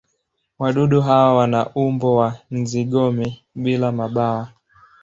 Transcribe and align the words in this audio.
Wadudu 0.59 1.01
hawa 1.01 1.33
wana 1.37 1.69
umbo 1.69 2.15
wa 2.15 2.35
nzi-gome 2.51 3.43
bila 3.55 3.91
mabawa. 3.91 4.49